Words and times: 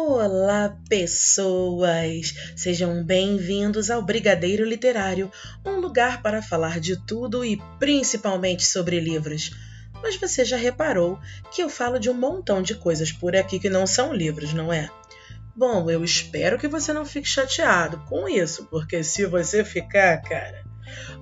Olá, 0.00 0.78
pessoas! 0.88 2.32
Sejam 2.54 3.02
bem-vindos 3.02 3.90
ao 3.90 4.00
Brigadeiro 4.00 4.64
Literário, 4.64 5.30
um 5.66 5.80
lugar 5.80 6.22
para 6.22 6.40
falar 6.40 6.78
de 6.78 6.96
tudo 7.04 7.44
e 7.44 7.60
principalmente 7.80 8.64
sobre 8.64 9.00
livros. 9.00 9.50
Mas 10.00 10.14
você 10.14 10.44
já 10.44 10.56
reparou 10.56 11.18
que 11.50 11.60
eu 11.60 11.68
falo 11.68 11.98
de 11.98 12.08
um 12.08 12.14
montão 12.14 12.62
de 12.62 12.76
coisas 12.76 13.10
por 13.10 13.34
aqui 13.34 13.58
que 13.58 13.68
não 13.68 13.88
são 13.88 14.14
livros, 14.14 14.54
não 14.54 14.72
é? 14.72 14.88
Bom, 15.54 15.90
eu 15.90 16.04
espero 16.04 16.60
que 16.60 16.68
você 16.68 16.92
não 16.92 17.04
fique 17.04 17.28
chateado 17.28 17.98
com 18.08 18.28
isso, 18.28 18.66
porque 18.66 19.02
se 19.02 19.26
você 19.26 19.64
ficar, 19.64 20.22
cara, 20.22 20.64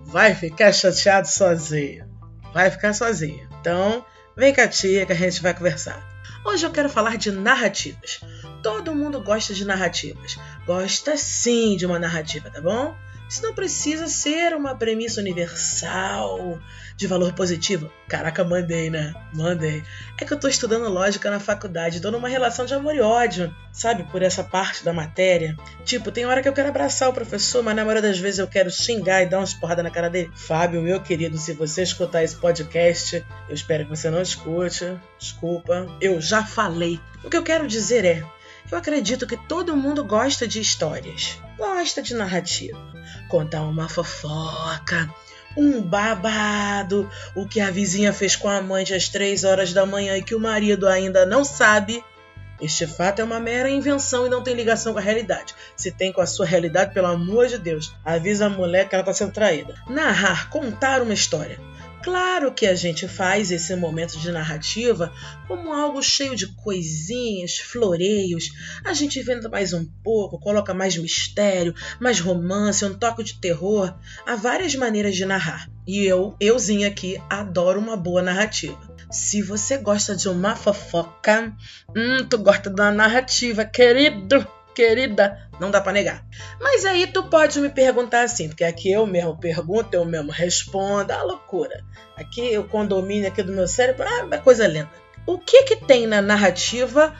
vai 0.04 0.34
ficar 0.34 0.70
chateado 0.70 1.26
sozinho. 1.26 2.06
Vai 2.52 2.70
ficar 2.70 2.92
sozinho. 2.92 3.48
Então, 3.58 4.04
vem 4.36 4.52
cá, 4.52 4.68
tia, 4.68 5.06
que 5.06 5.12
a 5.12 5.16
gente 5.16 5.40
vai 5.40 5.54
conversar. 5.54 6.14
Hoje 6.44 6.64
eu 6.64 6.70
quero 6.70 6.88
falar 6.88 7.16
de 7.16 7.32
narrativas. 7.32 8.20
Todo 8.66 8.96
mundo 8.96 9.20
gosta 9.20 9.54
de 9.54 9.64
narrativas. 9.64 10.36
Gosta 10.66 11.16
sim 11.16 11.76
de 11.76 11.86
uma 11.86 12.00
narrativa, 12.00 12.50
tá 12.50 12.60
bom? 12.60 12.96
Isso 13.28 13.40
não 13.40 13.54
precisa 13.54 14.08
ser 14.08 14.56
uma 14.56 14.74
premissa 14.74 15.20
universal 15.20 16.58
de 16.96 17.06
valor 17.06 17.32
positivo. 17.32 17.88
Caraca, 18.08 18.42
mandei, 18.42 18.90
né? 18.90 19.14
Mandei. 19.32 19.84
É 20.20 20.24
que 20.24 20.32
eu 20.32 20.40
tô 20.40 20.48
estudando 20.48 20.88
lógica 20.88 21.30
na 21.30 21.38
faculdade, 21.38 22.00
tô 22.00 22.10
numa 22.10 22.28
relação 22.28 22.66
de 22.66 22.74
amor 22.74 22.96
e 22.96 23.00
ódio, 23.00 23.54
sabe? 23.72 24.02
Por 24.10 24.20
essa 24.20 24.42
parte 24.42 24.84
da 24.84 24.92
matéria. 24.92 25.56
Tipo, 25.84 26.10
tem 26.10 26.26
hora 26.26 26.42
que 26.42 26.48
eu 26.48 26.52
quero 26.52 26.70
abraçar 26.70 27.08
o 27.08 27.12
professor, 27.12 27.62
mas 27.62 27.76
na 27.76 27.84
maioria 27.84 28.02
das 28.02 28.18
vezes 28.18 28.40
eu 28.40 28.48
quero 28.48 28.68
xingar 28.68 29.22
e 29.22 29.26
dar 29.26 29.38
umas 29.38 29.54
porradas 29.54 29.84
na 29.84 29.92
cara 29.92 30.10
dele. 30.10 30.32
Fábio, 30.34 30.82
meu 30.82 31.00
querido, 31.00 31.38
se 31.38 31.52
você 31.52 31.84
escutar 31.84 32.24
esse 32.24 32.34
podcast, 32.34 33.24
eu 33.48 33.54
espero 33.54 33.84
que 33.84 33.90
você 33.90 34.10
não 34.10 34.20
escute. 34.20 34.98
Desculpa. 35.16 35.86
Eu 36.00 36.20
já 36.20 36.44
falei. 36.44 37.00
O 37.22 37.30
que 37.30 37.36
eu 37.36 37.44
quero 37.44 37.68
dizer 37.68 38.04
é. 38.04 38.35
Eu 38.70 38.78
acredito 38.78 39.26
que 39.26 39.36
todo 39.36 39.76
mundo 39.76 40.04
gosta 40.04 40.46
de 40.46 40.60
histórias, 40.60 41.40
gosta 41.56 42.02
de 42.02 42.14
narrativa. 42.14 42.76
Contar 43.28 43.62
uma 43.62 43.88
fofoca, 43.88 45.08
um 45.56 45.80
babado, 45.80 47.08
o 47.34 47.46
que 47.46 47.60
a 47.60 47.70
vizinha 47.70 48.12
fez 48.12 48.34
com 48.34 48.48
a 48.48 48.56
amante 48.56 48.92
às 48.92 49.08
três 49.08 49.44
horas 49.44 49.72
da 49.72 49.86
manhã 49.86 50.16
e 50.16 50.22
que 50.22 50.34
o 50.34 50.40
marido 50.40 50.88
ainda 50.88 51.24
não 51.24 51.44
sabe. 51.44 52.02
Este 52.60 52.86
fato 52.86 53.20
é 53.20 53.24
uma 53.24 53.38
mera 53.38 53.70
invenção 53.70 54.26
e 54.26 54.30
não 54.30 54.42
tem 54.42 54.54
ligação 54.54 54.92
com 54.94 54.98
a 54.98 55.02
realidade. 55.02 55.54
Se 55.76 55.92
tem 55.92 56.12
com 56.12 56.20
a 56.20 56.26
sua 56.26 56.46
realidade, 56.46 56.92
pelo 56.92 57.06
amor 57.06 57.46
de 57.46 57.58
Deus, 57.58 57.94
avisa 58.04 58.46
a 58.46 58.50
mulher 58.50 58.88
que 58.88 58.94
ela 58.96 59.02
está 59.02 59.12
sendo 59.12 59.32
traída. 59.32 59.74
Narrar, 59.88 60.50
contar 60.50 61.02
uma 61.02 61.14
história 61.14 61.60
Claro 62.06 62.52
que 62.52 62.66
a 62.66 62.74
gente 62.76 63.08
faz 63.08 63.50
esse 63.50 63.74
momento 63.74 64.16
de 64.16 64.30
narrativa 64.30 65.12
como 65.48 65.72
algo 65.72 66.00
cheio 66.00 66.36
de 66.36 66.46
coisinhas, 66.54 67.58
floreios. 67.58 68.52
A 68.84 68.92
gente 68.92 69.18
inventa 69.18 69.48
mais 69.48 69.72
um 69.72 69.84
pouco, 70.04 70.38
coloca 70.38 70.72
mais 70.72 70.96
mistério, 70.96 71.74
mais 71.98 72.20
romance, 72.20 72.84
um 72.84 72.94
toque 72.94 73.24
de 73.24 73.40
terror. 73.40 73.92
Há 74.24 74.36
várias 74.36 74.72
maneiras 74.76 75.16
de 75.16 75.24
narrar. 75.24 75.68
E 75.84 76.04
eu, 76.04 76.36
euzinha 76.38 76.86
aqui, 76.86 77.20
adoro 77.28 77.80
uma 77.80 77.96
boa 77.96 78.22
narrativa. 78.22 78.78
Se 79.10 79.42
você 79.42 79.76
gosta 79.76 80.14
de 80.14 80.28
uma 80.28 80.54
fofoca, 80.54 81.52
hum, 81.88 82.24
tu 82.30 82.38
gosta 82.38 82.70
da 82.70 82.92
narrativa, 82.92 83.64
querido 83.64 84.46
querida, 84.76 85.48
não 85.58 85.70
dá 85.70 85.80
para 85.80 85.92
negar. 85.92 86.22
Mas 86.60 86.84
aí 86.84 87.06
tu 87.06 87.24
pode 87.24 87.58
me 87.58 87.70
perguntar 87.70 88.22
assim, 88.22 88.48
porque 88.48 88.62
aqui 88.62 88.92
eu 88.92 89.06
mesmo 89.06 89.34
pergunto, 89.38 89.94
eu 89.94 90.04
mesmo 90.04 90.30
respondo, 90.30 91.10
a 91.10 91.22
loucura. 91.22 91.82
Aqui 92.14 92.56
o 92.58 92.64
condomínio 92.64 93.26
aqui 93.26 93.42
do 93.42 93.52
meu 93.52 93.66
cérebro, 93.66 94.04
ah, 94.06 94.28
é 94.30 94.38
coisa 94.38 94.66
linda. 94.66 94.90
O 95.26 95.38
que 95.38 95.62
que 95.62 95.76
tem 95.76 96.06
na 96.06 96.20
narrativa 96.20 97.14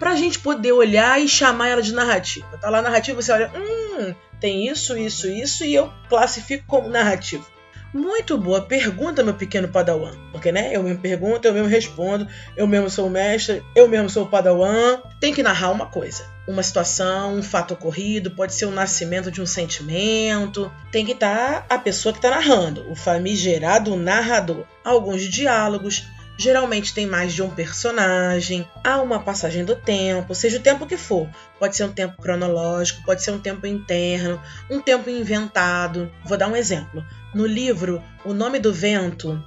pra 0.00 0.16
gente 0.16 0.40
poder 0.40 0.72
olhar 0.72 1.20
e 1.20 1.28
chamar 1.28 1.68
ela 1.68 1.80
de 1.80 1.94
narrativa? 1.94 2.58
Tá 2.58 2.68
lá 2.68 2.82
narrativa, 2.82 3.22
você 3.22 3.30
olha, 3.30 3.52
hum, 3.54 4.12
tem 4.40 4.66
isso, 4.66 4.98
isso, 4.98 5.28
isso 5.30 5.64
e 5.64 5.74
eu 5.74 5.90
classifico 6.08 6.66
como 6.66 6.88
narrativa. 6.88 7.46
Muito 7.92 8.36
boa 8.36 8.60
pergunta, 8.60 9.22
meu 9.22 9.34
pequeno 9.34 9.68
padawan. 9.68 10.12
Porque, 10.32 10.52
né, 10.52 10.74
eu 10.74 10.82
mesmo 10.82 11.00
pergunto, 11.00 11.46
eu 11.46 11.54
mesmo 11.54 11.68
respondo, 11.68 12.26
eu 12.56 12.66
mesmo 12.66 12.90
sou 12.90 13.06
o 13.06 13.10
mestre, 13.10 13.62
eu 13.74 13.88
mesmo 13.88 14.10
sou 14.10 14.24
o 14.24 14.28
padawan. 14.28 14.98
Tem 15.20 15.32
que 15.32 15.42
narrar 15.42 15.70
uma 15.70 15.86
coisa. 15.86 16.24
Uma 16.46 16.62
situação, 16.62 17.34
um 17.34 17.42
fato 17.42 17.74
ocorrido, 17.74 18.30
pode 18.30 18.54
ser 18.54 18.66
o 18.66 18.70
nascimento 18.70 19.30
de 19.30 19.40
um 19.40 19.46
sentimento. 19.46 20.70
Tem 20.92 21.04
que 21.04 21.12
estar 21.12 21.66
tá 21.66 21.74
a 21.74 21.78
pessoa 21.78 22.12
que 22.12 22.18
está 22.18 22.30
narrando, 22.30 22.90
o 22.90 22.94
famigerado 22.94 23.96
narrador. 23.96 24.64
Alguns 24.84 25.22
diálogos, 25.22 26.04
Geralmente 26.38 26.92
tem 26.92 27.06
mais 27.06 27.32
de 27.32 27.42
um 27.42 27.48
personagem, 27.48 28.68
há 28.84 29.00
uma 29.00 29.20
passagem 29.20 29.64
do 29.64 29.74
tempo, 29.74 30.34
seja 30.34 30.58
o 30.58 30.62
tempo 30.62 30.86
que 30.86 30.96
for. 30.96 31.28
Pode 31.58 31.76
ser 31.76 31.84
um 31.84 31.92
tempo 31.92 32.20
cronológico, 32.20 33.02
pode 33.04 33.22
ser 33.22 33.30
um 33.30 33.38
tempo 33.38 33.66
interno, 33.66 34.40
um 34.70 34.80
tempo 34.80 35.08
inventado. 35.08 36.12
Vou 36.24 36.36
dar 36.36 36.48
um 36.48 36.56
exemplo. 36.56 37.04
No 37.34 37.46
livro 37.46 38.02
O 38.24 38.34
Nome 38.34 38.58
do 38.58 38.72
Vento, 38.72 39.42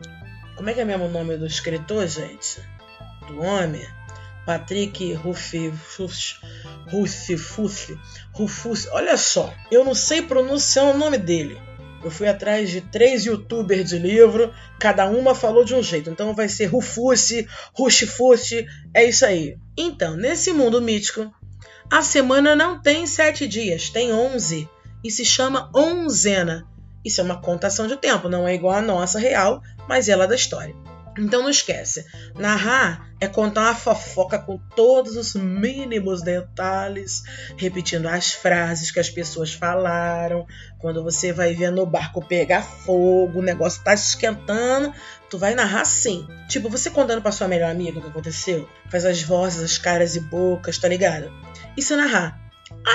como 0.55 0.69
é 0.69 0.73
que 0.73 0.81
é 0.81 0.85
mesmo 0.85 1.05
o 1.05 1.09
nome 1.09 1.38
do 1.38 1.45
escritor, 1.45 2.07
gente? 2.07 2.59
Do 3.27 3.39
homem? 3.39 3.88
Patrick 4.45 5.13
Ruffi, 5.13 5.71
Ruffi, 6.91 7.35
Rufus. 8.33 8.88
Olha 8.91 9.16
só, 9.16 9.53
eu 9.71 9.85
não 9.85 9.94
sei 9.94 10.23
pronunciar 10.23 10.85
o 10.85 10.97
nome 10.97 11.17
dele. 11.17 11.69
Eu 12.03 12.09
fui 12.09 12.27
atrás 12.27 12.69
de 12.69 12.81
três 12.81 13.25
youtubers 13.25 13.89
de 13.89 13.99
livro, 13.99 14.53
cada 14.79 15.05
uma 15.07 15.35
falou 15.35 15.65
de 15.65 15.75
um 15.75 15.83
jeito. 15.83 16.09
Então 16.09 16.33
vai 16.33 16.47
ser 16.47 16.65
Rufusse, 16.67 17.47
Ruxifusse, 17.73 18.65
é 18.93 19.03
isso 19.03 19.25
aí. 19.25 19.57
Então, 19.77 20.15
nesse 20.15 20.53
mundo 20.53 20.81
mítico, 20.81 21.29
a 21.91 22.01
semana 22.01 22.55
não 22.55 22.81
tem 22.81 23.05
sete 23.05 23.47
dias, 23.47 23.89
tem 23.89 24.13
onze. 24.13 24.69
E 25.03 25.11
se 25.11 25.25
chama 25.25 25.69
onzena. 25.75 26.67
Isso 27.03 27.21
é 27.21 27.23
uma 27.23 27.41
contação 27.41 27.88
de 27.88 27.95
tempo, 27.97 28.29
não 28.29 28.47
é 28.47 28.53
igual 28.53 28.75
a 28.75 28.81
nossa 28.81 29.17
real, 29.17 29.61
mas 29.88 30.09
ela 30.09 30.25
é 30.25 30.27
da 30.27 30.35
história. 30.35 30.75
Então 31.19 31.44
não 31.44 31.50
esquece, 31.50 32.06
narrar 32.35 33.09
é 33.19 33.28
contar 33.28 33.63
uma 33.63 33.75
fofoca 33.75 34.40
com 34.40 34.57
todos 34.74 35.18
os 35.18 35.34
mínimos 35.35 36.22
detalhes, 36.22 37.24
repetindo 37.57 38.07
as 38.07 38.31
frases 38.31 38.90
que 38.90 39.00
as 39.02 39.09
pessoas 39.09 39.53
falaram. 39.53 40.47
Quando 40.80 41.03
você 41.03 41.34
vai 41.34 41.53
ver 41.53 41.72
no 41.72 41.85
barco 41.85 42.25
pegar 42.25 42.62
fogo, 42.62 43.40
o 43.40 43.44
negócio 43.44 43.84
tá 43.84 43.94
esquentando, 43.94 44.94
tu 45.30 45.38
vai 45.38 45.53
narrar 45.53 45.84
sim. 45.84 46.25
Tipo, 46.47 46.69
você 46.69 46.90
contando 46.90 47.22
pra 47.22 47.34
sua 47.34 47.50
melhor 47.50 47.69
amiga 47.69 48.00
o 48.00 48.01
que 48.01 48.07
aconteceu, 48.07 48.69
faz 48.90 49.03
as 49.03 49.22
vozes, 49.22 49.62
as 49.62 49.78
caras 49.78 50.16
e 50.16 50.22
bocas, 50.22 50.78
tá 50.78 50.88
ligado? 50.88 51.30
Isso 51.75 51.94
é 51.94 51.97
narrar. 51.97 52.40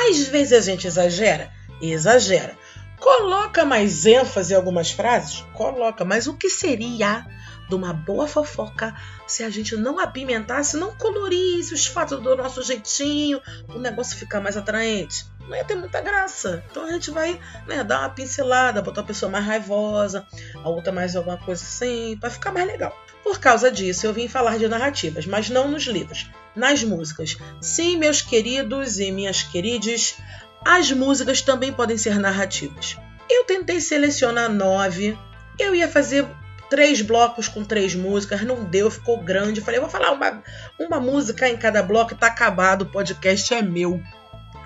Às 0.09 0.27
vezes 0.29 0.55
a 0.55 0.61
gente 0.63 0.87
exagera, 0.87 1.51
exagera. 1.83 2.57
Coloca 3.05 3.67
mais 3.67 4.07
ênfase 4.07 4.55
em 4.55 4.57
algumas 4.57 4.91
frases? 4.91 5.45
Coloca, 5.53 6.07
mas 6.07 6.27
o 6.27 6.33
que 6.33 6.49
seria 6.49 7.27
de 7.69 7.75
uma 7.75 7.93
boa 7.93 8.27
fofoca 8.27 8.95
se 9.27 9.43
a 9.43 9.51
gente 9.51 9.77
não 9.77 9.99
apimentasse, 9.99 10.79
não 10.79 10.97
colorisse 10.97 11.75
os 11.75 11.85
fatos 11.85 12.19
do 12.23 12.35
nosso 12.35 12.63
jeitinho, 12.63 13.43
o 13.69 13.79
negócio 13.79 14.17
ficar 14.17 14.41
mais 14.41 14.57
atraente? 14.57 15.27
Não 15.41 15.55
ia 15.55 15.65
ter 15.65 15.75
muita 15.75 16.01
graça. 16.01 16.65
Então 16.71 16.87
a 16.87 16.93
gente 16.93 17.11
vai 17.11 17.39
né, 17.67 17.85
dar 17.85 18.01
uma 18.01 18.09
pincelada, 18.09 18.81
botar 18.81 19.03
a 19.03 19.05
pessoa 19.05 19.31
mais 19.31 19.45
raivosa, 19.45 20.27
a 20.63 20.69
outra 20.71 20.91
mais 20.91 21.15
alguma 21.15 21.37
coisa 21.37 21.63
assim, 21.63 22.17
para 22.19 22.31
ficar 22.31 22.53
mais 22.53 22.67
legal. 22.67 22.99
Por 23.23 23.39
causa 23.39 23.71
disso, 23.71 24.07
eu 24.07 24.15
vim 24.15 24.29
falar 24.29 24.59
de 24.59 24.67
narrativas, 24.67 25.27
mas 25.27 25.51
não 25.51 25.71
nos 25.71 25.85
livros, 25.85 26.31
nas 26.57 26.83
músicas. 26.83 27.37
Sim, 27.61 27.99
meus 27.99 28.23
queridos 28.23 28.99
e 28.99 29.13
minhas 29.13 29.43
queridas, 29.43 30.17
as 30.65 30.91
músicas 30.91 31.43
também 31.43 31.73
podem 31.73 31.97
ser 31.97 32.19
narrativas. 32.19 32.97
Eu 33.29 33.45
tentei 33.45 33.81
selecionar 33.81 34.51
nove. 34.51 35.17
Eu 35.59 35.75
ia 35.75 35.89
fazer 35.89 36.27
três 36.71 37.01
blocos 37.01 37.47
com 37.47 37.65
três 37.65 37.95
músicas, 37.95 38.43
não 38.43 38.65
deu, 38.65 38.91
ficou 38.91 39.23
grande. 39.23 39.61
falei, 39.61 39.79
vou 39.79 39.89
falar 39.89 40.13
uma, 40.13 40.43
uma 40.79 40.99
música 40.99 41.49
em 41.49 41.57
cada 41.57 41.83
bloco 41.83 42.15
tá 42.15 42.27
acabado, 42.27 42.83
o 42.83 42.91
podcast 42.91 43.55
é 43.55 43.63
meu. 43.63 44.03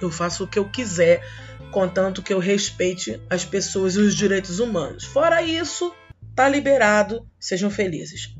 Eu 0.00 0.10
faço 0.10 0.44
o 0.44 0.46
que 0.46 0.58
eu 0.58 0.68
quiser, 0.68 1.22
contanto 1.70 2.22
que 2.22 2.32
eu 2.32 2.38
respeite 2.38 3.20
as 3.28 3.44
pessoas 3.44 3.96
e 3.96 3.98
os 3.98 4.14
direitos 4.14 4.60
humanos. 4.60 5.04
Fora 5.04 5.42
isso, 5.42 5.94
tá 6.34 6.48
liberado, 6.48 7.26
sejam 7.38 7.70
felizes. 7.70 8.34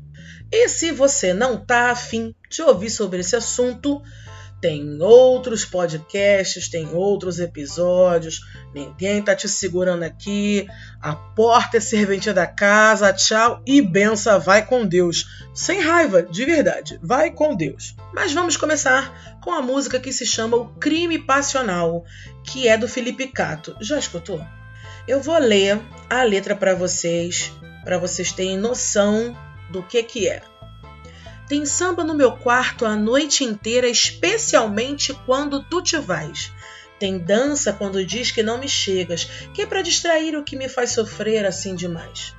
E 0.51 0.67
se 0.67 0.91
você 0.91 1.33
não 1.33 1.57
tá 1.63 1.91
afim 1.91 2.33
de 2.49 2.61
ouvir 2.63 2.89
sobre 2.89 3.19
esse 3.19 3.35
assunto, 3.35 4.01
tem 4.61 5.01
outros 5.01 5.63
podcasts, 5.63 6.67
tem 6.67 6.87
outros 6.93 7.39
episódios. 7.39 8.41
Ninguém 8.73 9.21
tá 9.21 9.33
te 9.33 9.47
segurando 9.47 10.03
aqui. 10.03 10.67
A 11.01 11.15
porta 11.15 11.77
é 11.77 11.79
serventia 11.79 12.33
da 12.33 12.45
casa. 12.45 13.13
Tchau 13.13 13.61
e 13.65 13.81
benção. 13.81 14.39
Vai 14.39 14.65
com 14.65 14.85
Deus. 14.85 15.47
Sem 15.53 15.79
raiva, 15.79 16.21
de 16.21 16.45
verdade. 16.45 16.99
Vai 17.01 17.31
com 17.31 17.55
Deus. 17.55 17.95
Mas 18.13 18.33
vamos 18.33 18.57
começar 18.57 19.39
com 19.41 19.51
a 19.51 19.61
música 19.61 19.99
que 19.99 20.11
se 20.11 20.25
chama 20.25 20.57
O 20.57 20.67
Crime 20.75 21.19
Passional, 21.19 22.03
que 22.43 22.67
é 22.67 22.77
do 22.77 22.87
Felipe 22.87 23.27
Cato. 23.27 23.75
Já 23.79 23.97
escutou? 23.97 24.45
Eu 25.07 25.21
vou 25.21 25.37
ler 25.39 25.79
a 26.09 26.23
letra 26.23 26.55
para 26.55 26.75
vocês, 26.75 27.51
para 27.83 27.97
vocês 27.97 28.31
terem 28.31 28.57
noção 28.57 29.35
do 29.71 29.81
que 29.81 30.03
que 30.03 30.27
é. 30.27 30.41
Tem 31.49 31.65
samba 31.65 32.03
no 32.03 32.13
meu 32.13 32.33
quarto 32.33 32.85
a 32.85 32.95
noite 32.95 33.43
inteira, 33.43 33.89
especialmente 33.89 35.15
quando 35.25 35.63
tu 35.63 35.81
te 35.81 35.97
vais. 35.97 36.53
Tem 36.99 37.17
dança 37.17 37.73
quando 37.73 38.05
diz 38.05 38.29
que 38.29 38.43
não 38.43 38.59
me 38.59 38.69
chegas, 38.69 39.25
que 39.51 39.63
é 39.63 39.65
para 39.65 39.81
distrair 39.81 40.37
o 40.37 40.43
que 40.43 40.55
me 40.55 40.69
faz 40.69 40.91
sofrer 40.91 41.47
assim 41.47 41.73
demais. 41.73 42.35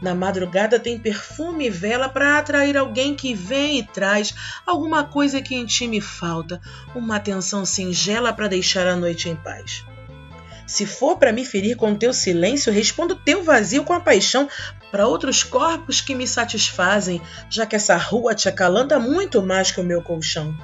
Na 0.00 0.14
madrugada 0.14 0.78
tem 0.78 0.96
perfume 0.96 1.66
e 1.66 1.70
vela 1.70 2.08
para 2.08 2.38
atrair 2.38 2.76
alguém 2.76 3.16
que 3.16 3.34
vem 3.34 3.80
e 3.80 3.82
traz 3.82 4.32
alguma 4.64 5.02
coisa 5.02 5.42
que 5.42 5.56
em 5.56 5.66
ti 5.66 5.88
me 5.88 6.00
falta, 6.00 6.60
uma 6.94 7.16
atenção 7.16 7.66
singela 7.66 8.32
para 8.32 8.46
deixar 8.46 8.86
a 8.86 8.94
noite 8.94 9.28
em 9.28 9.34
paz. 9.34 9.84
Se 10.66 10.84
for 10.84 11.16
para 11.16 11.32
me 11.32 11.44
ferir 11.44 11.76
com 11.76 11.94
teu 11.94 12.12
silêncio, 12.12 12.72
respondo 12.72 13.14
teu 13.14 13.44
vazio 13.44 13.84
com 13.84 13.92
a 13.92 14.00
paixão 14.00 14.48
para 14.90 15.06
outros 15.06 15.44
corpos 15.44 16.00
que 16.00 16.14
me 16.14 16.26
satisfazem, 16.26 17.22
já 17.48 17.64
que 17.64 17.76
essa 17.76 17.96
rua 17.96 18.34
te 18.34 18.48
acalanta 18.48 18.98
muito 18.98 19.42
mais 19.42 19.70
que 19.70 19.80
o 19.80 19.84
meu 19.84 20.02
colchão. 20.02 20.56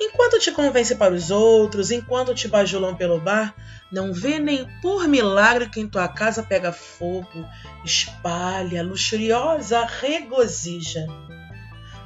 Enquanto 0.00 0.38
te 0.38 0.52
convence 0.52 0.94
para 0.94 1.14
os 1.14 1.30
outros, 1.30 1.90
enquanto 1.90 2.34
te 2.34 2.48
bajulam 2.48 2.94
pelo 2.94 3.18
bar, 3.18 3.54
não 3.90 4.12
vê 4.12 4.38
nem 4.38 4.68
por 4.82 5.08
milagre 5.08 5.70
que 5.70 5.80
em 5.80 5.88
tua 5.88 6.06
casa 6.06 6.42
pega 6.42 6.72
fogo, 6.72 7.46
espalha, 7.84 8.82
luxuriosa, 8.82 9.86
regozija. 9.86 11.06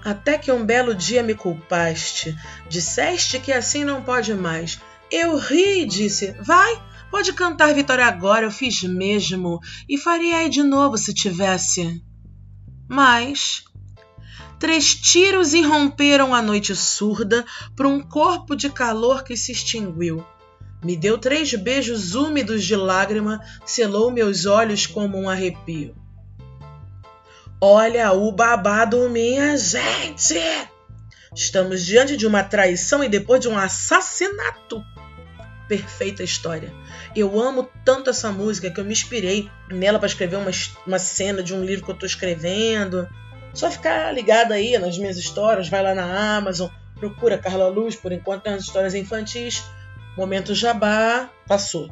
Até 0.04 0.38
que 0.38 0.52
um 0.52 0.64
belo 0.64 0.94
dia 0.94 1.22
me 1.22 1.34
culpaste, 1.34 2.36
disseste 2.68 3.38
que 3.38 3.52
assim 3.52 3.84
não 3.84 4.02
pode 4.02 4.34
mais. 4.34 4.80
Eu 5.10 5.36
ri 5.36 5.82
e 5.82 5.86
disse: 5.86 6.34
Vai, 6.40 6.80
pode 7.10 7.32
cantar 7.32 7.74
vitória 7.74 8.06
agora, 8.06 8.46
eu 8.46 8.50
fiz 8.50 8.82
mesmo, 8.82 9.60
e 9.88 9.98
faria 9.98 10.48
de 10.48 10.62
novo 10.62 10.96
se 10.96 11.12
tivesse. 11.12 12.02
Mas 12.88 13.64
Três 14.60 14.94
tiros 14.94 15.54
irromperam 15.54 16.34
a 16.34 16.42
noite 16.42 16.76
surda 16.76 17.46
por 17.74 17.86
um 17.86 17.98
corpo 17.98 18.54
de 18.54 18.68
calor 18.68 19.24
que 19.24 19.34
se 19.34 19.52
extinguiu. 19.52 20.22
Me 20.84 20.94
deu 20.98 21.16
três 21.16 21.54
beijos 21.54 22.14
úmidos 22.14 22.62
de 22.62 22.76
lágrima, 22.76 23.40
selou 23.64 24.10
meus 24.10 24.44
olhos 24.44 24.86
como 24.86 25.18
um 25.18 25.30
arrepio. 25.30 25.94
Olha 27.58 28.12
o 28.12 28.30
babado, 28.32 29.08
minha 29.08 29.56
gente! 29.56 30.38
Estamos 31.34 31.86
diante 31.86 32.14
de 32.14 32.26
uma 32.26 32.44
traição 32.44 33.02
e 33.02 33.08
depois 33.08 33.40
de 33.40 33.48
um 33.48 33.56
assassinato. 33.56 34.84
Perfeita 35.70 36.24
história. 36.24 36.74
Eu 37.14 37.40
amo 37.40 37.70
tanto 37.84 38.10
essa 38.10 38.32
música 38.32 38.68
que 38.72 38.80
eu 38.80 38.84
me 38.84 38.90
inspirei 38.90 39.48
nela 39.70 40.00
para 40.00 40.08
escrever 40.08 40.34
uma, 40.34 40.50
uma 40.84 40.98
cena 40.98 41.44
de 41.44 41.54
um 41.54 41.64
livro 41.64 41.84
que 41.84 41.92
eu 41.92 41.94
estou 41.94 42.08
escrevendo. 42.08 43.08
Só 43.54 43.70
ficar 43.70 44.12
ligado 44.12 44.50
aí 44.50 44.76
nas 44.78 44.98
minhas 44.98 45.16
histórias, 45.16 45.68
vai 45.68 45.80
lá 45.80 45.94
na 45.94 46.36
Amazon, 46.36 46.68
procura 46.96 47.38
Carla 47.38 47.68
Luz, 47.68 47.94
por 47.94 48.10
enquanto 48.10 48.42
tem 48.42 48.54
as 48.54 48.64
histórias 48.64 48.96
infantis. 48.96 49.62
Momento 50.16 50.56
Jabá, 50.56 51.30
passou. 51.46 51.88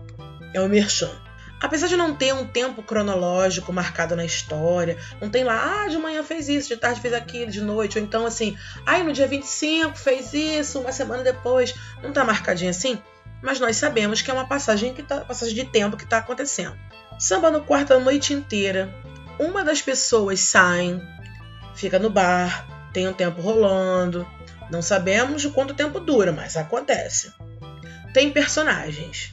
É 0.53 0.61
o 0.61 0.69
Merchan. 0.69 1.13
Apesar 1.61 1.87
de 1.87 1.97
não 1.97 2.17
ter 2.17 2.35
um 2.35 2.49
tempo 2.49 2.83
cronológico 2.83 3.73
marcado 3.73 4.17
na 4.17 4.25
história, 4.25 4.99
não 5.21 5.31
tem 5.31 5.45
lá, 5.45 5.85
ah, 5.85 5.89
de 5.89 5.99
manhã 5.99 6.25
fez 6.25 6.49
isso, 6.49 6.69
de 6.69 6.77
tarde 6.77 7.01
fez 7.01 7.15
aquilo, 7.15 7.53
de 7.53 7.61
noite, 7.61 7.97
ou 7.97 8.05
então 8.05 8.27
assim, 8.27 8.59
ai, 8.85 9.03
ah, 9.03 9.05
no 9.05 9.13
dia 9.13 9.29
25 9.29 9.97
fez 9.97 10.35
isso, 10.35 10.81
uma 10.81 10.91
semana 10.91 11.23
depois, 11.23 11.75
não 12.03 12.13
tá 12.13 12.25
marcadinho 12.25 12.71
assim, 12.71 13.01
mas 13.43 13.61
nós 13.61 13.77
sabemos 13.77 14.23
que 14.23 14.31
é 14.31 14.35
uma 14.35 14.47
passagem 14.47 14.93
que 14.93 15.03
tá, 15.03 15.21
passagem 15.21 15.55
de 15.55 15.65
tempo 15.65 15.97
que 15.97 16.05
está 16.05 16.19
acontecendo. 16.19 16.77
Samba 17.19 17.51
no 17.51 17.63
quarto 17.63 17.95
a 17.95 17.99
noite 17.99 18.33
inteira. 18.33 18.93
Uma 19.39 19.65
das 19.65 19.81
pessoas 19.81 20.41
sai, 20.41 21.01
fica 21.75 21.99
no 21.99 22.11
bar, 22.11 22.67
tem 22.93 23.07
um 23.07 23.13
tempo 23.13 23.41
rolando. 23.41 24.27
Não 24.71 24.83
sabemos 24.83 25.45
o 25.45 25.53
quanto 25.53 25.75
tempo 25.75 26.01
dura, 26.01 26.33
mas 26.33 26.57
acontece. 26.57 27.33
Tem 28.13 28.31
personagens. 28.31 29.33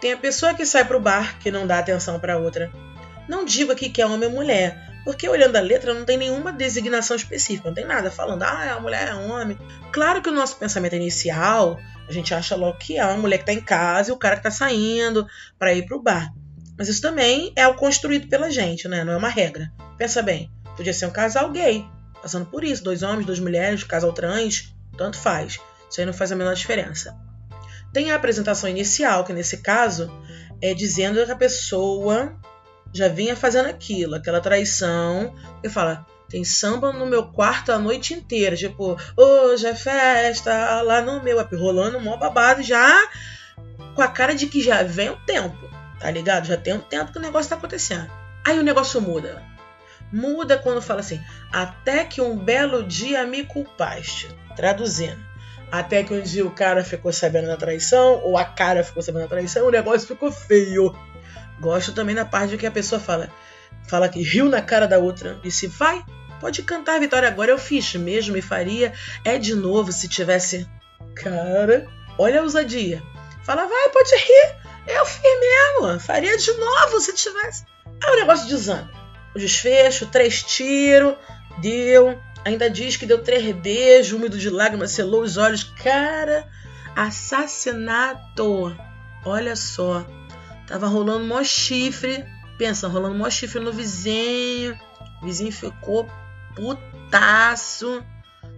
Tem 0.00 0.12
a 0.12 0.16
pessoa 0.16 0.54
que 0.54 0.64
sai 0.64 0.84
pro 0.84 1.00
bar, 1.00 1.38
que 1.38 1.50
não 1.50 1.66
dá 1.66 1.78
atenção 1.78 2.18
para 2.18 2.38
outra. 2.38 2.70
Não 3.28 3.44
digo 3.44 3.72
aqui 3.72 3.88
que 3.88 4.00
é 4.00 4.06
homem 4.06 4.28
ou 4.28 4.34
mulher, 4.34 4.86
porque 5.04 5.28
olhando 5.28 5.56
a 5.56 5.60
letra 5.60 5.94
não 5.94 6.04
tem 6.04 6.16
nenhuma 6.16 6.52
designação 6.52 7.16
específica, 7.16 7.68
não 7.68 7.74
tem 7.74 7.84
nada 7.84 8.10
falando, 8.10 8.42
ah, 8.42 8.74
a 8.76 8.80
mulher 8.80 9.08
é 9.08 9.14
homem. 9.14 9.58
Claro 9.92 10.22
que 10.22 10.28
o 10.28 10.32
nosso 10.32 10.56
pensamento 10.56 10.96
inicial, 10.96 11.78
a 12.08 12.12
gente 12.12 12.32
acha 12.34 12.54
logo 12.56 12.78
que 12.78 12.98
é 12.98 13.04
uma 13.04 13.16
mulher 13.16 13.38
que 13.38 13.46
tá 13.46 13.52
em 13.52 13.60
casa 13.60 14.10
e 14.10 14.12
o 14.12 14.18
cara 14.18 14.36
que 14.36 14.42
tá 14.42 14.50
saindo 14.50 15.26
para 15.58 15.74
ir 15.74 15.86
pro 15.86 16.02
bar. 16.02 16.32
Mas 16.78 16.88
isso 16.88 17.00
também 17.00 17.52
é 17.56 17.66
o 17.66 17.74
construído 17.74 18.28
pela 18.28 18.50
gente, 18.50 18.86
né? 18.86 19.02
Não 19.02 19.14
é 19.14 19.16
uma 19.16 19.28
regra. 19.28 19.72
Pensa 19.96 20.22
bem, 20.22 20.50
Podia 20.76 20.92
ser 20.92 21.06
um 21.06 21.10
casal 21.10 21.50
gay, 21.50 21.88
passando 22.20 22.44
por 22.46 22.62
isso, 22.62 22.84
dois 22.84 23.02
homens, 23.02 23.24
duas 23.24 23.40
mulheres, 23.40 23.82
casal 23.82 24.12
trans, 24.12 24.74
tanto 24.96 25.16
faz. 25.16 25.58
Isso 25.90 26.00
aí 26.00 26.06
não 26.06 26.12
faz 26.12 26.30
a 26.30 26.36
menor 26.36 26.54
diferença. 26.54 27.16
Tem 27.94 28.12
a 28.12 28.16
apresentação 28.16 28.68
inicial, 28.68 29.24
que 29.24 29.32
nesse 29.32 29.58
caso 29.58 30.12
é 30.60 30.74
dizendo 30.74 31.24
que 31.24 31.32
a 31.32 31.36
pessoa 31.36 32.38
já 32.92 33.08
vinha 33.08 33.34
fazendo 33.34 33.70
aquilo, 33.70 34.14
aquela 34.14 34.40
traição, 34.40 35.34
e 35.62 35.68
fala: 35.70 36.06
tem 36.28 36.44
samba 36.44 36.92
no 36.92 37.06
meu 37.06 37.26
quarto 37.26 37.72
a 37.72 37.78
noite 37.78 38.14
inteira, 38.14 38.56
tipo, 38.56 38.96
hoje 39.16 39.66
é 39.66 39.74
festa, 39.74 40.82
lá 40.82 41.00
no 41.00 41.22
meu, 41.22 41.40
é 41.40 41.48
rolando 41.52 42.00
mó 42.00 42.16
babado 42.16 42.62
já, 42.62 43.08
com 43.94 44.02
a 44.02 44.08
cara 44.08 44.34
de 44.34 44.46
que 44.46 44.60
já 44.60 44.82
vem 44.82 45.10
um 45.10 45.24
tempo, 45.24 45.68
tá 46.00 46.10
ligado? 46.10 46.46
Já 46.46 46.56
tem 46.56 46.74
um 46.74 46.80
tempo 46.80 47.12
que 47.12 47.18
o 47.18 47.22
negócio 47.22 47.48
tá 47.48 47.56
acontecendo. 47.56 48.10
Aí 48.46 48.58
o 48.58 48.62
negócio 48.62 49.00
muda. 49.00 49.42
Muda 50.12 50.56
quando 50.56 50.80
fala 50.80 51.00
assim: 51.00 51.20
até 51.52 52.04
que 52.04 52.20
um 52.20 52.36
belo 52.36 52.84
dia 52.84 53.26
me 53.26 53.44
culpaste. 53.44 54.28
Traduzindo. 54.54 55.24
Até 55.70 56.04
que 56.04 56.14
um 56.14 56.22
dia 56.22 56.46
o 56.46 56.50
cara 56.50 56.84
ficou 56.84 57.12
sabendo 57.12 57.48
da 57.48 57.56
traição, 57.56 58.20
ou 58.22 58.38
a 58.38 58.44
cara 58.44 58.84
ficou 58.84 59.02
sabendo 59.02 59.22
da 59.22 59.28
traição, 59.28 59.66
o 59.66 59.70
negócio 59.70 60.06
ficou 60.06 60.30
feio. 60.30 60.96
Gosto 61.60 61.92
também 61.92 62.14
da 62.14 62.24
parte 62.24 62.56
que 62.56 62.66
a 62.66 62.70
pessoa 62.70 63.00
fala, 63.00 63.30
fala 63.88 64.08
que 64.08 64.22
riu 64.22 64.48
na 64.48 64.62
cara 64.62 64.86
da 64.86 64.98
outra, 64.98 65.38
disse: 65.42 65.66
vai, 65.66 66.04
pode 66.40 66.62
cantar 66.62 67.00
Vitória 67.00 67.28
agora, 67.28 67.50
eu 67.50 67.58
fiz 67.58 67.94
mesmo 67.94 68.36
e 68.36 68.42
faria, 68.42 68.92
é 69.24 69.38
de 69.38 69.54
novo 69.54 69.92
se 69.92 70.08
tivesse. 70.08 70.68
Cara, 71.14 71.86
olha 72.18 72.40
a 72.40 72.42
ousadia. 72.42 73.02
Fala, 73.44 73.66
vai, 73.66 73.88
pode 73.90 74.14
rir, 74.16 74.56
eu 74.88 75.06
fiz 75.06 75.40
mesmo, 75.40 76.00
faria 76.00 76.36
de 76.36 76.52
novo 76.52 77.00
se 77.00 77.14
tivesse. 77.14 77.64
Aí 78.02 78.12
o 78.12 78.16
negócio 78.16 78.48
desanda 78.48 79.06
o 79.36 79.38
desfecho, 79.38 80.06
três 80.06 80.42
tiros, 80.42 81.14
deu. 81.58 82.18
Ainda 82.44 82.70
diz 82.70 82.96
que 82.96 83.06
deu 83.06 83.22
três 83.22 83.54
beijos, 83.54 84.12
úmido 84.12 84.38
de 84.38 84.48
lágrimas, 84.48 84.92
selou 84.92 85.22
os 85.22 85.36
olhos. 85.36 85.62
Cara, 85.62 86.48
assassinato! 86.94 88.74
Olha 89.24 89.54
só. 89.54 90.06
Tava 90.66 90.86
rolando 90.86 91.26
mó 91.26 91.44
chifre. 91.44 92.24
Pensa, 92.58 92.88
rolando 92.88 93.14
mó 93.16 93.28
chifre 93.28 93.60
no 93.60 93.72
vizinho. 93.72 94.78
O 95.22 95.26
vizinho 95.26 95.52
ficou 95.52 96.08
putaço. 96.54 98.02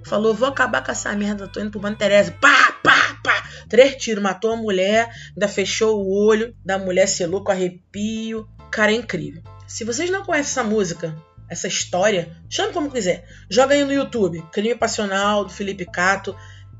Falou, 0.05 0.35
vou 0.35 0.49
acabar 0.49 0.83
com 0.83 0.91
essa 0.91 1.13
merda, 1.15 1.49
tô 1.49 1.61
indo 1.61 1.71
pro 1.71 1.81
Mano 1.81 1.97
Teresa. 1.97 2.33
Pá, 2.41 2.73
pá, 2.83 3.19
pá. 3.23 3.49
Três 3.69 3.97
tiros, 3.97 4.23
matou 4.23 4.53
a 4.53 4.57
mulher, 4.57 5.11
ainda 5.31 5.49
fechou 5.49 6.03
o 6.03 6.27
olho 6.27 6.55
da 6.65 6.79
mulher, 6.79 7.07
selou 7.07 7.43
com 7.43 7.53
arrepio. 7.53 8.49
Cara, 8.71 8.93
é 8.93 8.95
incrível. 8.95 9.43
Se 9.67 9.85
vocês 9.85 10.09
não 10.11 10.25
conhecem 10.25 10.51
essa 10.51 10.65
música, 10.65 11.15
essa 11.49 11.67
história, 11.67 12.37
chame 12.49 12.73
como 12.73 12.91
quiser. 12.91 13.27
Joga 13.51 13.75
aí 13.75 13.85
no 13.85 13.93
YouTube. 13.93 14.43
Crime 14.53 14.75
Passional, 14.75 15.45
do 15.45 15.51
Felipe 15.51 15.85
Cato. 15.85 16.35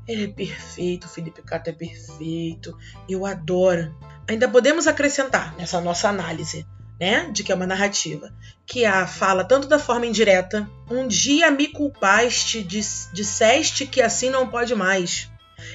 Ele 0.07 0.25
é 0.25 0.27
perfeito, 0.27 1.05
o 1.05 1.09
Felipe 1.09 1.41
Cato 1.43 1.69
é 1.69 1.73
perfeito. 1.73 2.75
Eu 3.07 3.25
adoro. 3.25 3.95
Ainda 4.27 4.47
podemos 4.47 4.87
acrescentar 4.87 5.55
nessa 5.55 5.79
nossa 5.81 6.09
análise, 6.09 6.65
né? 6.99 7.29
De 7.31 7.43
que 7.43 7.51
é 7.51 7.55
uma 7.55 7.67
narrativa. 7.67 8.31
Que 8.65 8.85
a 8.85 9.07
fala 9.07 9.43
tanto 9.43 9.67
da 9.67 9.79
forma 9.79 10.05
indireta. 10.05 10.69
Um 10.89 11.07
dia 11.07 11.49
me 11.49 11.67
culpaste, 11.67 12.63
disseste 12.63 13.85
que 13.85 14.01
assim 14.01 14.29
não 14.29 14.47
pode 14.47 14.75
mais. 14.75 15.29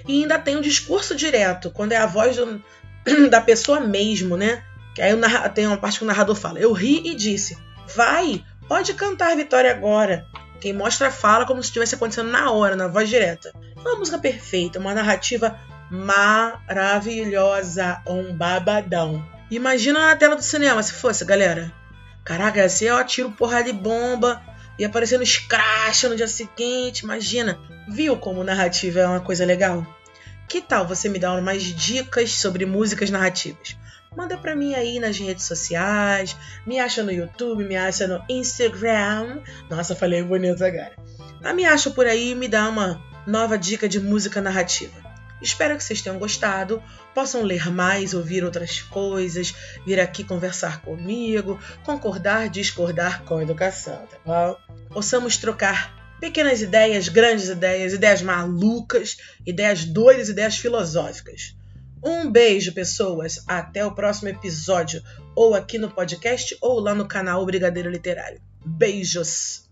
E 0.06 0.22
ainda 0.22 0.38
tem 0.38 0.56
um 0.56 0.60
discurso 0.60 1.14
direto, 1.14 1.70
quando 1.70 1.92
é 1.92 1.96
a 1.96 2.06
voz 2.06 2.36
do, 2.36 2.62
da 3.30 3.40
pessoa 3.40 3.80
mesmo, 3.80 4.36
né? 4.36 4.62
Que 4.94 5.02
aí 5.02 5.12
tem 5.54 5.66
uma 5.66 5.76
parte 5.76 5.98
que 5.98 6.04
o 6.04 6.06
narrador 6.06 6.36
fala: 6.36 6.60
Eu 6.60 6.72
ri 6.72 7.02
e 7.04 7.14
disse, 7.14 7.58
vai, 7.94 8.42
pode 8.68 8.94
cantar 8.94 9.36
Vitória 9.36 9.70
agora. 9.70 10.26
Quem 10.60 10.72
mostra 10.72 11.08
a 11.08 11.10
fala 11.10 11.44
como 11.44 11.62
se 11.62 11.68
estivesse 11.68 11.94
acontecendo 11.94 12.30
na 12.30 12.50
hora, 12.50 12.76
na 12.76 12.88
voz 12.88 13.08
direta. 13.08 13.52
Uma 13.76 13.96
música 13.96 14.18
perfeita, 14.18 14.78
uma 14.78 14.94
narrativa 14.94 15.58
maravilhosa, 15.90 18.00
um 18.06 18.34
babadão. 18.34 19.22
Imagina 19.50 20.00
na 20.00 20.16
tela 20.16 20.36
do 20.36 20.42
cinema 20.42 20.82
se 20.82 20.92
fosse, 20.92 21.24
galera. 21.24 21.72
Caraca, 22.24 22.68
se 22.68 22.84
eu 22.84 22.96
atiro 22.96 23.30
porra 23.30 23.62
de 23.62 23.72
bomba 23.72 24.42
e 24.78 24.84
aparecendo 24.84 25.24
scratch 25.24 26.04
no 26.04 26.16
dia 26.16 26.28
seguinte, 26.28 27.00
imagina. 27.00 27.58
Viu 27.88 28.16
como 28.16 28.42
narrativa 28.42 29.00
é 29.00 29.06
uma 29.06 29.20
coisa 29.20 29.44
legal? 29.44 29.86
Que 30.48 30.60
tal 30.60 30.86
você 30.86 31.08
me 31.08 31.18
dar 31.18 31.38
umas 31.38 31.62
dicas 31.62 32.32
sobre 32.32 32.64
músicas 32.64 33.10
narrativas? 33.10 33.76
manda 34.16 34.36
para 34.36 34.54
mim 34.54 34.74
aí 34.74 34.98
nas 34.98 35.18
redes 35.18 35.44
sociais, 35.44 36.36
me 36.66 36.78
acha 36.78 37.02
no 37.02 37.12
YouTube, 37.12 37.64
me 37.64 37.76
acha 37.76 38.06
no 38.06 38.24
Instagram. 38.28 39.40
Nossa, 39.68 39.94
falei 39.94 40.22
bonito 40.22 40.64
agora. 40.64 40.92
Mas 41.42 41.54
me 41.54 41.64
acha 41.64 41.90
por 41.90 42.06
aí 42.06 42.30
e 42.30 42.34
me 42.34 42.48
dá 42.48 42.68
uma 42.68 43.02
nova 43.26 43.58
dica 43.58 43.88
de 43.88 44.00
música 44.00 44.40
narrativa. 44.40 44.94
Espero 45.44 45.76
que 45.76 45.84
vocês 45.84 46.00
tenham 46.00 46.18
gostado, 46.18 46.82
possam 47.14 47.42
ler 47.42 47.70
mais, 47.70 48.14
ouvir 48.14 48.42
outras 48.42 48.80
coisas, 48.80 49.54
vir 49.84 50.00
aqui 50.00 50.24
conversar 50.24 50.80
comigo, 50.80 51.60
concordar, 51.84 52.48
discordar 52.48 53.22
com 53.24 53.42
educação, 53.42 54.06
tá 54.06 54.16
bom? 54.24 54.56
Possamos 54.88 55.36
trocar 55.36 56.16
pequenas 56.18 56.62
ideias, 56.62 57.08
grandes 57.08 57.50
ideias, 57.50 57.92
ideias 57.92 58.22
malucas, 58.22 59.18
ideias 59.46 59.84
doidas, 59.84 60.30
ideias 60.30 60.56
filosóficas. 60.56 61.54
Um 62.02 62.30
beijo, 62.30 62.72
pessoas. 62.72 63.44
Até 63.46 63.84
o 63.84 63.94
próximo 63.94 64.30
episódio, 64.30 65.02
ou 65.36 65.54
aqui 65.54 65.76
no 65.76 65.90
podcast, 65.90 66.56
ou 66.62 66.80
lá 66.80 66.94
no 66.94 67.06
canal 67.06 67.44
Brigadeiro 67.44 67.90
Literário. 67.90 68.40
Beijos! 68.64 69.63